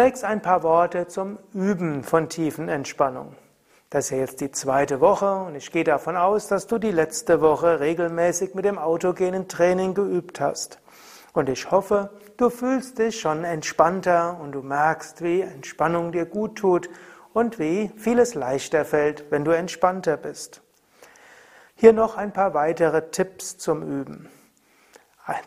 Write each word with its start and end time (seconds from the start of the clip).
Zunächst 0.00 0.24
ein 0.24 0.40
paar 0.40 0.62
Worte 0.62 1.08
zum 1.08 1.38
Üben 1.52 2.02
von 2.02 2.30
Tiefenentspannung. 2.30 3.36
Das 3.90 4.06
ist 4.06 4.16
jetzt 4.16 4.40
die 4.40 4.50
zweite 4.50 5.02
Woche 5.02 5.42
und 5.42 5.56
ich 5.56 5.72
gehe 5.72 5.84
davon 5.84 6.16
aus, 6.16 6.48
dass 6.48 6.66
du 6.66 6.78
die 6.78 6.90
letzte 6.90 7.42
Woche 7.42 7.80
regelmäßig 7.80 8.54
mit 8.54 8.64
dem 8.64 8.78
autogenen 8.78 9.46
Training 9.46 9.92
geübt 9.92 10.40
hast. 10.40 10.78
Und 11.34 11.50
ich 11.50 11.70
hoffe, 11.70 12.08
du 12.38 12.48
fühlst 12.48 12.98
dich 12.98 13.20
schon 13.20 13.44
entspannter 13.44 14.40
und 14.40 14.52
du 14.52 14.62
merkst, 14.62 15.22
wie 15.22 15.42
Entspannung 15.42 16.12
dir 16.12 16.24
gut 16.24 16.56
tut 16.56 16.88
und 17.34 17.58
wie 17.58 17.90
vieles 17.98 18.34
leichter 18.34 18.86
fällt, 18.86 19.30
wenn 19.30 19.44
du 19.44 19.50
entspannter 19.50 20.16
bist. 20.16 20.62
Hier 21.74 21.92
noch 21.92 22.16
ein 22.16 22.32
paar 22.32 22.54
weitere 22.54 23.10
Tipps 23.10 23.58
zum 23.58 23.82
Üben. 23.82 24.30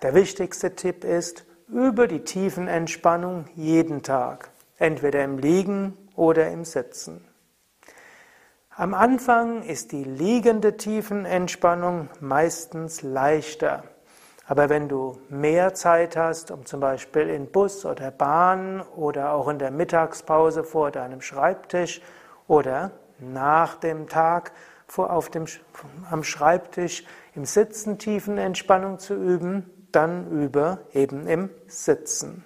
Der 0.03 0.13
wichtigste 0.13 0.75
Tipp 0.75 1.03
ist, 1.03 1.43
übe 1.73 2.07
die 2.07 2.23
Tiefenentspannung 2.23 3.45
jeden 3.55 4.03
Tag, 4.03 4.51
entweder 4.77 5.23
im 5.23 5.37
Liegen 5.37 5.97
oder 6.15 6.49
im 6.49 6.63
Sitzen. 6.63 7.27
Am 8.75 8.93
Anfang 8.93 9.63
ist 9.63 9.91
die 9.91 10.03
liegende 10.03 10.77
Tiefenentspannung 10.77 12.09
meistens 12.19 13.01
leichter. 13.01 13.83
Aber 14.45 14.69
wenn 14.69 14.89
du 14.89 15.19
mehr 15.29 15.73
Zeit 15.73 16.17
hast, 16.17 16.51
um 16.51 16.65
zum 16.65 16.79
Beispiel 16.79 17.29
in 17.29 17.51
Bus 17.51 17.85
oder 17.85 18.11
Bahn 18.11 18.81
oder 18.95 19.33
auch 19.33 19.47
in 19.47 19.59
der 19.59 19.71
Mittagspause 19.71 20.63
vor 20.63 20.91
deinem 20.91 21.21
Schreibtisch 21.21 22.01
oder 22.47 22.91
nach 23.19 23.75
dem 23.75 24.09
Tag 24.09 24.51
vor, 24.87 25.13
auf 25.13 25.29
dem, 25.29 25.45
am 26.09 26.23
Schreibtisch 26.23 27.05
im 27.35 27.45
Sitzen 27.45 27.99
Tiefenentspannung 27.99 28.99
zu 28.99 29.13
üben, 29.13 29.82
dann 29.95 30.29
übe 30.31 30.79
eben 30.93 31.27
im 31.27 31.49
Sitzen. 31.67 32.45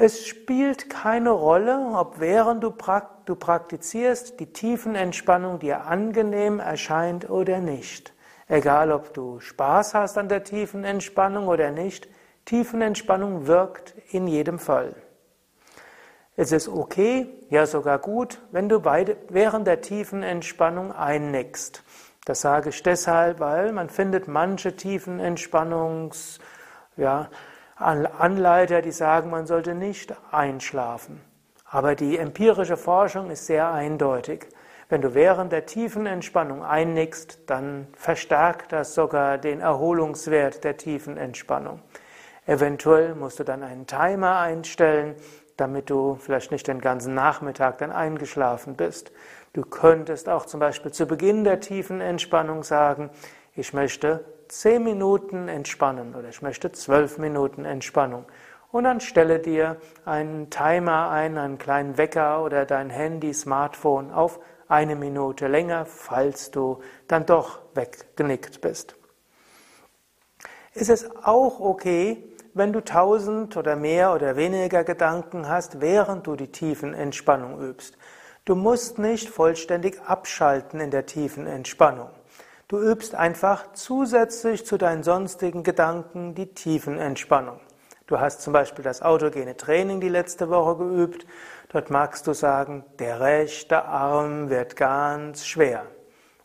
Es 0.00 0.26
spielt 0.26 0.88
keine 0.90 1.30
Rolle, 1.30 1.92
ob 1.94 2.20
während 2.20 2.62
du, 2.62 2.70
praktizierst 2.70 4.38
die 4.38 4.52
Tiefenentspannung 4.52 5.58
dir 5.58 5.86
angenehm 5.86 6.60
erscheint 6.60 7.28
oder 7.28 7.58
nicht. 7.58 8.12
Egal, 8.46 8.92
ob 8.92 9.12
du 9.12 9.40
Spaß 9.40 9.94
hast 9.94 10.16
an 10.16 10.28
der 10.28 10.44
Tiefenentspannung 10.44 11.48
oder 11.48 11.72
nicht, 11.72 12.08
Tiefenentspannung 12.44 13.46
wirkt 13.48 13.94
in 14.10 14.28
jedem 14.28 14.58
Fall. 14.58 14.94
Es 16.36 16.52
ist 16.52 16.68
okay, 16.68 17.28
ja 17.50 17.66
sogar 17.66 17.98
gut, 17.98 18.40
wenn 18.52 18.68
du 18.68 18.84
während 18.84 19.66
der 19.66 19.80
Tiefenentspannung 19.80 20.92
einnickst. 20.92 21.82
Das 22.28 22.42
sage 22.42 22.68
ich 22.68 22.82
deshalb, 22.82 23.40
weil 23.40 23.72
man 23.72 23.88
findet 23.88 24.28
manche 24.28 24.76
Tiefenentspannungs, 24.76 26.38
ja, 26.98 27.30
Anleiter, 27.74 28.82
die 28.82 28.92
sagen, 28.92 29.30
man 29.30 29.46
sollte 29.46 29.74
nicht 29.74 30.14
einschlafen. 30.30 31.22
Aber 31.64 31.94
die 31.94 32.18
empirische 32.18 32.76
Forschung 32.76 33.30
ist 33.30 33.46
sehr 33.46 33.72
eindeutig. 33.72 34.46
Wenn 34.90 35.00
du 35.00 35.14
während 35.14 35.52
der 35.52 35.64
tiefen 35.64 36.04
Entspannung 36.04 36.62
einnickst, 36.62 37.44
dann 37.46 37.86
verstärkt 37.94 38.72
das 38.72 38.94
sogar 38.94 39.38
den 39.38 39.62
Erholungswert 39.62 40.64
der 40.64 40.76
tiefen 40.76 41.16
Entspannung. 41.16 41.80
Eventuell 42.44 43.14
musst 43.14 43.38
du 43.40 43.44
dann 43.44 43.62
einen 43.62 43.86
Timer 43.86 44.38
einstellen, 44.38 45.14
damit 45.58 45.90
du 45.90 46.16
vielleicht 46.20 46.50
nicht 46.52 46.66
den 46.68 46.80
ganzen 46.80 47.14
Nachmittag 47.14 47.78
dann 47.78 47.92
eingeschlafen 47.92 48.76
bist. 48.76 49.12
Du 49.52 49.62
könntest 49.62 50.28
auch 50.28 50.46
zum 50.46 50.60
Beispiel 50.60 50.92
zu 50.92 51.06
Beginn 51.06 51.44
der 51.44 51.60
tiefen 51.60 52.00
Entspannung 52.00 52.62
sagen, 52.62 53.10
ich 53.54 53.74
möchte 53.74 54.24
zehn 54.46 54.84
Minuten 54.84 55.48
entspannen 55.48 56.14
oder 56.14 56.28
ich 56.28 56.42
möchte 56.42 56.72
zwölf 56.72 57.18
Minuten 57.18 57.64
Entspannung. 57.64 58.24
Und 58.70 58.84
dann 58.84 59.00
stelle 59.00 59.40
dir 59.40 59.78
einen 60.04 60.48
Timer 60.48 61.10
ein, 61.10 61.36
einen 61.36 61.58
kleinen 61.58 61.98
Wecker 61.98 62.44
oder 62.44 62.64
dein 62.64 62.88
Handy, 62.88 63.34
Smartphone 63.34 64.12
auf 64.12 64.38
eine 64.68 64.94
Minute 64.94 65.48
länger, 65.48 65.86
falls 65.86 66.50
du 66.50 66.80
dann 67.08 67.26
doch 67.26 67.60
weggenickt 67.74 68.60
bist. 68.60 68.94
Ist 70.74 70.90
es 70.90 71.10
auch 71.24 71.58
okay, 71.58 72.22
wenn 72.58 72.72
du 72.72 72.84
tausend 72.84 73.56
oder 73.56 73.76
mehr 73.76 74.12
oder 74.12 74.36
weniger 74.36 74.84
Gedanken 74.84 75.48
hast, 75.48 75.80
während 75.80 76.26
du 76.26 76.36
die 76.36 76.52
tiefen 76.52 76.92
Entspannung 76.92 77.60
übst. 77.60 77.96
Du 78.44 78.54
musst 78.54 78.98
nicht 78.98 79.28
vollständig 79.28 80.00
abschalten 80.02 80.80
in 80.80 80.90
der 80.90 81.06
tiefen 81.06 81.46
Entspannung. 81.46 82.10
Du 82.66 82.78
übst 82.80 83.14
einfach 83.14 83.72
zusätzlich 83.72 84.66
zu 84.66 84.76
deinen 84.76 85.02
sonstigen 85.02 85.62
Gedanken 85.62 86.34
die 86.34 86.52
tiefen 86.52 86.98
Entspannung. 86.98 87.60
Du 88.06 88.20
hast 88.20 88.42
zum 88.42 88.52
Beispiel 88.52 88.82
das 88.82 89.02
autogene 89.02 89.56
Training 89.56 90.00
die 90.00 90.08
letzte 90.08 90.50
Woche 90.50 90.76
geübt. 90.76 91.26
Dort 91.68 91.90
magst 91.90 92.26
du 92.26 92.32
sagen, 92.32 92.84
der 92.98 93.20
rechte 93.20 93.84
Arm 93.84 94.50
wird 94.50 94.76
ganz 94.76 95.46
schwer. 95.46 95.86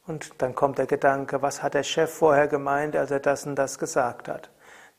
Und 0.05 0.41
dann 0.41 0.53
kommt 0.55 0.77
der 0.77 0.87
Gedanke, 0.87 1.41
was 1.41 1.63
hat 1.63 1.73
der 1.73 1.83
Chef 1.83 2.13
vorher 2.13 2.47
gemeint, 2.47 2.95
als 2.95 3.11
er 3.11 3.19
das 3.19 3.45
und 3.45 3.55
das 3.55 3.79
gesagt 3.79 4.27
hat? 4.27 4.49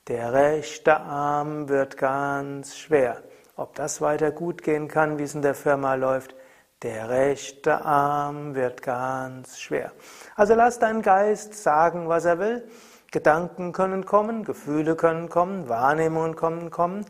Der 0.08 0.34
rechte 0.34 1.00
Arm 1.00 1.70
wird 1.70 1.96
ganz 1.96 2.76
schwer. 2.76 3.22
Ob 3.56 3.74
das 3.74 4.02
weiter 4.02 4.32
gut 4.32 4.62
gehen 4.62 4.86
kann, 4.86 5.16
wie 5.16 5.22
es 5.22 5.34
in 5.34 5.40
der 5.40 5.54
Firma 5.54 5.94
läuft, 5.94 6.34
der 6.82 7.08
rechte 7.08 7.82
Arm 7.86 8.54
wird 8.54 8.82
ganz 8.82 9.58
schwer. 9.58 9.92
Also 10.36 10.54
lass 10.54 10.78
deinen 10.78 11.00
Geist 11.00 11.54
sagen, 11.54 12.06
was 12.06 12.26
er 12.26 12.38
will. 12.38 12.68
Gedanken 13.12 13.72
können 13.72 14.04
kommen, 14.04 14.44
Gefühle 14.44 14.94
können 14.94 15.30
kommen, 15.30 15.70
Wahrnehmungen 15.70 16.36
können 16.36 16.70
kommen, 16.70 17.06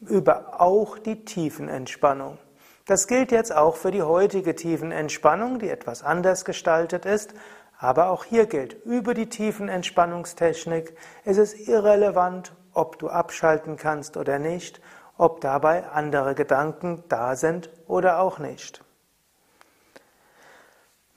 über 0.00 0.58
auch 0.58 0.96
die 0.96 1.26
Tiefenentspannung. 1.26 2.38
Das 2.86 3.06
gilt 3.06 3.30
jetzt 3.30 3.54
auch 3.54 3.76
für 3.76 3.90
die 3.90 4.02
heutige 4.02 4.54
Tiefenentspannung, 4.54 5.58
die 5.58 5.68
etwas 5.68 6.02
anders 6.02 6.46
gestaltet 6.46 7.04
ist, 7.04 7.34
aber 7.78 8.10
auch 8.10 8.24
hier 8.24 8.46
gilt, 8.46 8.74
über 8.84 9.14
die 9.14 9.28
Tiefenentspannungstechnik 9.28 10.96
ist 11.24 11.38
es 11.38 11.54
irrelevant, 11.54 12.52
ob 12.74 12.98
du 12.98 13.08
abschalten 13.08 13.76
kannst 13.76 14.16
oder 14.16 14.38
nicht, 14.38 14.80
ob 15.16 15.40
dabei 15.40 15.88
andere 15.88 16.34
Gedanken 16.34 17.04
da 17.08 17.36
sind 17.36 17.70
oder 17.86 18.20
auch 18.20 18.38
nicht. 18.38 18.84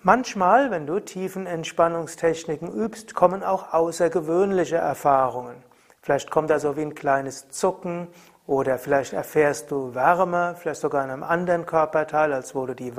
Manchmal, 0.03 0.71
wenn 0.71 0.87
du 0.87 0.99
tiefen 0.99 1.45
Entspannungstechniken 1.45 2.71
übst, 2.71 3.13
kommen 3.13 3.43
auch 3.43 3.73
außergewöhnliche 3.73 4.77
Erfahrungen. 4.77 5.63
Vielleicht 6.01 6.31
kommt 6.31 6.49
da 6.49 6.57
so 6.57 6.75
wie 6.75 6.81
ein 6.81 6.95
kleines 6.95 7.49
Zucken 7.49 8.07
oder 8.47 8.79
vielleicht 8.79 9.13
erfährst 9.13 9.69
du 9.69 9.93
Wärme, 9.93 10.55
vielleicht 10.57 10.81
sogar 10.81 11.03
in 11.03 11.11
einem 11.11 11.23
anderen 11.23 11.67
Körperteil, 11.67 12.33
als 12.33 12.55
wo 12.55 12.65
du 12.65 12.73
die 12.73 12.97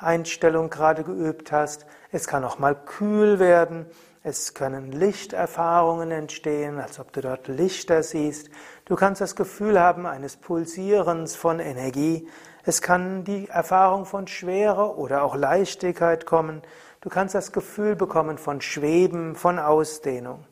Wärmeeinstellung 0.00 0.70
gerade 0.70 1.04
geübt 1.04 1.52
hast. 1.52 1.86
Es 2.10 2.26
kann 2.26 2.44
auch 2.44 2.58
mal 2.58 2.74
kühl 2.74 3.38
werden. 3.38 3.86
Es 4.22 4.54
können 4.54 4.92
Lichterfahrungen 4.92 6.10
entstehen, 6.10 6.78
als 6.78 6.98
ob 6.98 7.12
du 7.12 7.20
dort 7.20 7.48
Lichter 7.48 8.02
siehst. 8.02 8.50
Du 8.84 8.96
kannst 8.96 9.20
das 9.20 9.36
Gefühl 9.36 9.80
haben 9.80 10.06
eines 10.06 10.36
Pulsierens 10.36 11.36
von 11.36 11.58
Energie. 11.58 12.28
Es 12.64 12.82
kann 12.82 13.24
die 13.24 13.48
Erfahrung 13.48 14.04
von 14.04 14.26
Schwere 14.26 14.96
oder 14.96 15.22
auch 15.22 15.36
Leichtigkeit 15.36 16.26
kommen. 16.26 16.62
Du 17.00 17.08
kannst 17.08 17.34
das 17.34 17.52
Gefühl 17.52 17.96
bekommen 17.96 18.36
von 18.36 18.60
Schweben, 18.60 19.34
von 19.34 19.58
Ausdehnung. 19.58 20.46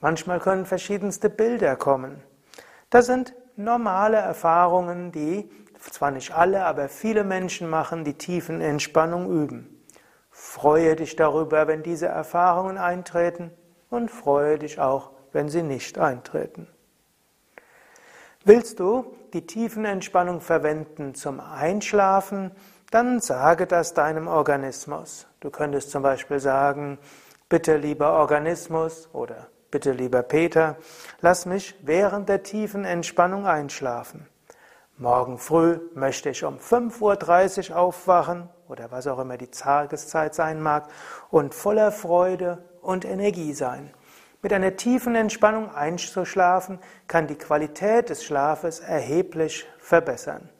Manchmal 0.00 0.40
können 0.40 0.66
verschiedenste 0.66 1.30
Bilder 1.30 1.76
kommen. 1.76 2.20
Das 2.90 3.06
sind 3.06 3.34
normale 3.56 4.16
Erfahrungen, 4.16 5.12
die 5.12 5.48
zwar 5.90 6.10
nicht 6.10 6.32
alle, 6.32 6.64
aber 6.64 6.88
viele 6.88 7.24
Menschen 7.24 7.68
machen, 7.68 8.04
die 8.04 8.14
tiefen 8.14 8.60
Entspannung 8.60 9.30
üben. 9.30 9.84
Freue 10.30 10.96
dich 10.96 11.16
darüber, 11.16 11.66
wenn 11.66 11.82
diese 11.82 12.06
Erfahrungen 12.06 12.78
eintreten 12.78 13.50
und 13.90 14.10
freue 14.10 14.58
dich 14.58 14.80
auch, 14.80 15.10
wenn 15.32 15.48
sie 15.48 15.62
nicht 15.62 15.98
eintreten. 15.98 16.68
Willst 18.44 18.80
du 18.80 19.16
die 19.32 19.46
Tiefenentspannung 19.46 20.40
verwenden 20.40 21.14
zum 21.14 21.40
Einschlafen, 21.40 22.50
dann 22.90 23.20
sage 23.20 23.66
das 23.66 23.94
deinem 23.94 24.28
Organismus. 24.28 25.26
Du 25.40 25.50
könntest 25.50 25.90
zum 25.90 26.02
Beispiel 26.02 26.40
sagen, 26.40 26.98
bitte 27.48 27.76
lieber 27.76 28.12
Organismus 28.12 29.08
oder 29.12 29.48
bitte 29.74 29.90
lieber 29.90 30.22
Peter, 30.22 30.76
lass 31.20 31.46
mich 31.46 31.74
während 31.82 32.28
der 32.28 32.44
tiefen 32.44 32.84
Entspannung 32.84 33.44
einschlafen. 33.44 34.28
Morgen 34.98 35.36
früh 35.36 35.80
möchte 35.94 36.30
ich 36.30 36.44
um 36.44 36.58
5.30 36.58 37.70
Uhr 37.70 37.76
aufwachen 37.78 38.48
oder 38.68 38.92
was 38.92 39.08
auch 39.08 39.18
immer 39.18 39.36
die 39.36 39.48
Tageszeit 39.48 40.32
sein 40.32 40.62
mag 40.62 40.86
und 41.28 41.56
voller 41.56 41.90
Freude 41.90 42.62
und 42.82 43.04
Energie 43.04 43.52
sein. 43.52 43.92
Mit 44.42 44.52
einer 44.52 44.76
tiefen 44.76 45.16
Entspannung 45.16 45.74
einzuschlafen 45.74 46.78
kann 47.08 47.26
die 47.26 47.34
Qualität 47.34 48.10
des 48.10 48.22
Schlafes 48.22 48.78
erheblich 48.78 49.66
verbessern. 49.80 50.50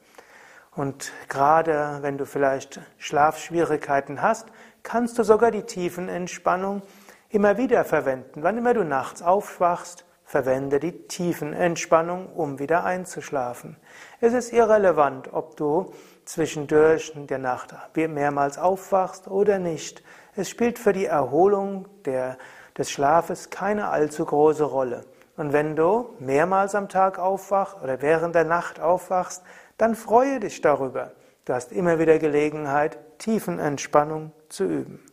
Und 0.71 1.13
gerade 1.29 1.99
wenn 2.01 2.17
du 2.17 2.25
vielleicht 2.25 2.81
Schlafschwierigkeiten 2.97 4.21
hast, 4.21 4.49
kannst 4.83 5.17
du 5.17 5.23
sogar 5.23 5.51
die 5.51 5.63
tiefen 5.63 6.09
Entspannung 6.09 6.81
immer 7.29 7.57
wieder 7.57 7.85
verwenden. 7.85 8.43
Wann 8.43 8.57
immer 8.57 8.73
du 8.73 8.83
nachts 8.83 9.21
aufwachst, 9.21 10.05
verwende 10.25 10.79
die 10.79 11.07
Tiefenentspannung, 11.07 12.33
um 12.33 12.59
wieder 12.59 12.83
einzuschlafen. 12.83 13.77
Es 14.19 14.33
ist 14.33 14.51
irrelevant, 14.51 15.31
ob 15.31 15.55
du 15.55 15.93
zwischendurch 16.25 17.13
in 17.15 17.27
der 17.27 17.37
Nacht 17.37 17.75
mehrmals 17.95 18.57
aufwachst 18.57 19.27
oder 19.27 19.59
nicht. 19.59 20.03
Es 20.35 20.49
spielt 20.49 20.79
für 20.79 20.93
die 20.93 21.05
Erholung 21.05 21.87
der, 22.05 22.37
des 22.77 22.89
Schlafes 22.91 23.51
keine 23.51 23.89
allzu 23.89 24.25
große 24.25 24.63
Rolle. 24.63 25.05
Und 25.37 25.53
wenn 25.53 25.75
du 25.75 26.15
mehrmals 26.19 26.75
am 26.75 26.89
Tag 26.89 27.19
aufwachst 27.19 27.77
oder 27.83 28.01
während 28.01 28.35
der 28.35 28.45
Nacht 28.45 28.79
aufwachst, 28.79 29.43
dann 29.77 29.95
freue 29.95 30.39
dich 30.39 30.61
darüber. 30.61 31.11
Du 31.45 31.53
hast 31.53 31.71
immer 31.71 31.99
wieder 31.99 32.17
Gelegenheit, 32.17 32.97
Tiefenentspannung 33.19 34.31
zu 34.49 34.63
üben. 34.63 35.03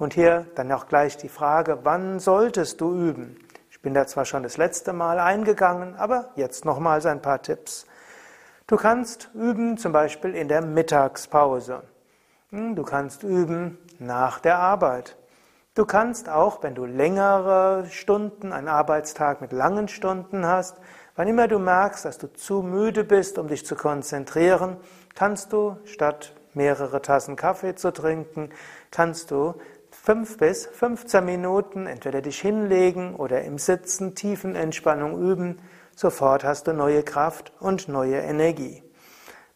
Und 0.00 0.14
hier 0.14 0.46
dann 0.54 0.72
auch 0.72 0.88
gleich 0.88 1.18
die 1.18 1.28
Frage, 1.28 1.80
wann 1.82 2.20
solltest 2.20 2.80
du 2.80 2.90
üben? 2.90 3.36
Ich 3.70 3.82
bin 3.82 3.92
da 3.92 4.06
zwar 4.06 4.24
schon 4.24 4.42
das 4.42 4.56
letzte 4.56 4.94
Mal 4.94 5.18
eingegangen, 5.18 5.94
aber 5.94 6.30
jetzt 6.36 6.64
nochmals 6.64 7.04
ein 7.04 7.20
paar 7.20 7.42
Tipps. 7.42 7.84
Du 8.66 8.76
kannst 8.76 9.28
üben 9.34 9.76
zum 9.76 9.92
Beispiel 9.92 10.34
in 10.34 10.48
der 10.48 10.62
Mittagspause. 10.62 11.82
Hm, 12.48 12.76
du 12.76 12.82
kannst 12.82 13.24
üben 13.24 13.76
nach 13.98 14.40
der 14.40 14.58
Arbeit. 14.58 15.18
Du 15.74 15.84
kannst 15.84 16.30
auch, 16.30 16.62
wenn 16.62 16.74
du 16.74 16.86
längere 16.86 17.84
Stunden, 17.90 18.54
einen 18.54 18.68
Arbeitstag 18.68 19.42
mit 19.42 19.52
langen 19.52 19.86
Stunden 19.88 20.46
hast, 20.46 20.78
wann 21.14 21.28
immer 21.28 21.46
du 21.46 21.58
merkst, 21.58 22.06
dass 22.06 22.16
du 22.16 22.32
zu 22.32 22.62
müde 22.62 23.04
bist, 23.04 23.36
um 23.36 23.48
dich 23.48 23.66
zu 23.66 23.76
konzentrieren, 23.76 24.78
kannst 25.14 25.52
du 25.52 25.76
statt 25.84 26.32
mehrere 26.54 27.02
Tassen 27.02 27.36
Kaffee 27.36 27.74
zu 27.74 27.92
trinken, 27.92 28.48
kannst 28.90 29.30
du 29.30 29.56
fünf 30.02 30.38
bis 30.38 30.66
15 30.66 31.22
Minuten 31.24 31.86
entweder 31.86 32.22
dich 32.22 32.40
hinlegen 32.40 33.14
oder 33.14 33.42
im 33.42 33.58
Sitzen 33.58 34.14
Tiefenentspannung 34.14 35.20
üben. 35.20 35.58
Sofort 35.94 36.42
hast 36.42 36.66
du 36.66 36.72
neue 36.72 37.02
Kraft 37.02 37.52
und 37.60 37.88
neue 37.88 38.16
Energie. 38.16 38.82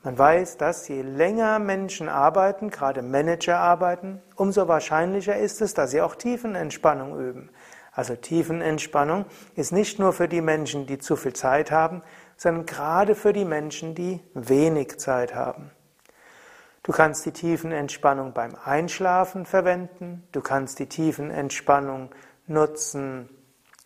Man 0.03 0.19
weiß, 0.19 0.59
dass 0.59 0.87
je 0.89 1.01
länger 1.01 1.59
Menschen 1.59 2.11
arbeiten, 2.11 2.69
gerade 2.69 3.01
Manager 3.01 3.59
arbeiten, 3.59 4.21
umso 4.37 4.69
wahrscheinlicher 4.69 5.35
ist 5.35 5.63
es, 5.63 5.73
dass 5.73 5.93
sie 5.93 6.03
auch 6.03 6.15
Tiefenentspannung 6.15 7.19
üben. 7.19 7.51
Also 7.91 8.15
Tiefenentspannung 8.15 9.25
ist 9.55 9.73
nicht 9.73 9.99
nur 9.99 10.13
für 10.13 10.29
die 10.29 10.43
Menschen, 10.43 10.87
die 10.87 10.99
zu 10.99 11.17
viel 11.17 11.33
Zeit 11.33 11.71
haben, 11.71 12.03
sondern 12.37 12.67
gerade 12.67 13.15
für 13.15 13.33
die 13.33 13.47
Menschen, 13.47 13.95
die 13.95 14.21
wenig 14.35 14.99
Zeit 14.99 15.35
haben. 15.35 15.71
Du 16.85 16.93
kannst 16.93 17.25
die 17.25 17.33
Tiefenentspannung 17.33 18.35
beim 18.35 18.55
Einschlafen 18.63 19.47
verwenden, 19.47 20.23
du 20.33 20.43
kannst 20.43 20.79
die 20.79 20.87
Tiefenentspannung 20.87 22.11
nutzen, 22.47 23.31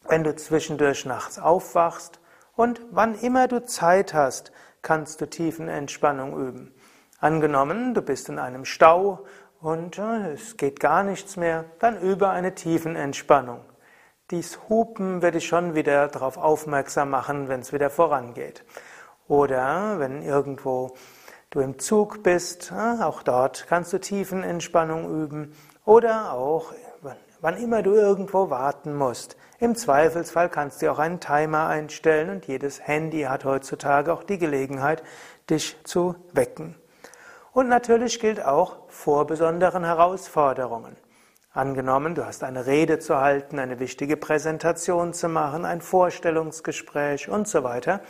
wenn 0.09 0.25
du 0.25 0.35
zwischendurch 0.35 1.07
nachts 1.07 1.39
aufwachst 1.39 2.19
und 2.57 2.81
wann 2.91 3.15
immer 3.15 3.47
du 3.47 3.65
Zeit 3.65 4.15
hast, 4.15 4.51
kannst 4.83 5.21
du 5.21 5.31
Tiefenentspannung 5.31 6.37
üben. 6.37 6.75
Angenommen, 7.21 7.95
du 7.95 8.03
bist 8.03 8.29
in 8.31 8.41
einem 8.41 8.65
Stau 8.65 9.25
und 9.61 9.97
äh, 9.97 10.33
es 10.33 10.57
geht 10.57 10.81
gar 10.81 11.05
nichts 11.05 11.37
mehr, 11.37 11.67
dann 11.79 12.01
übe 12.01 12.31
eine 12.31 12.57
Tiefenentspannung. 12.57 13.61
Dies 14.33 14.59
Hupen 14.69 15.23
werde 15.23 15.39
ich 15.39 15.47
schon 15.47 15.77
wieder 15.77 16.09
darauf 16.09 16.37
aufmerksam 16.37 17.11
machen, 17.11 17.47
wenn 17.47 17.61
es 17.61 17.73
wieder 17.73 17.91
vorangeht. 17.91 18.65
Oder 19.29 20.01
wenn 20.01 20.21
irgendwo 20.21 20.97
du 21.51 21.61
im 21.61 21.79
Zug 21.79 22.23
bist, 22.23 22.73
auch 22.73 23.23
dort 23.23 23.67
kannst 23.69 23.93
du 23.93 23.99
Tiefenentspannung 23.99 25.23
üben. 25.23 25.53
Oder 25.85 26.33
auch, 26.33 26.73
wann 27.41 27.57
immer 27.57 27.83
du 27.83 27.93
irgendwo 27.95 28.51
warten 28.51 28.95
musst. 28.95 29.37
Im 29.61 29.75
Zweifelsfall 29.75 30.51
kannst 30.51 30.83
du 30.83 30.93
auch 30.93 30.99
einen 30.99 31.21
Timer 31.21 31.67
einstellen 31.67 32.31
und 32.31 32.47
jedes 32.47 32.87
Handy 32.87 33.23
hat 33.23 33.45
heutzutage 33.45 34.13
auch 34.13 34.23
die 34.23 34.39
Gelegenheit, 34.39 35.03
dich 35.51 35.77
zu 35.85 36.15
wecken. 36.33 36.77
Und 37.53 37.69
natürlich 37.69 38.21
gilt 38.21 38.45
auch 38.45 38.77
vor 38.89 39.27
besonderen 39.27 39.85
Herausforderungen. 39.85 40.97
Angenommen, 41.53 42.15
du 42.15 42.25
hast 42.25 42.45
eine 42.45 42.67
Rede 42.67 43.01
zu 43.01 43.17
halten, 43.17 43.59
eine 43.59 43.81
wichtige 43.81 44.17
Präsentation 44.17 45.13
zu 45.13 45.29
machen, 45.29 45.65
ein 45.65 45.81
Vorstellungsgespräch 45.81 47.29
und 47.29 47.49
so 47.49 47.65
weiter. 47.65 48.01